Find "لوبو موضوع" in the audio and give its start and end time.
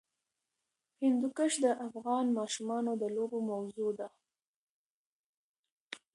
3.15-3.91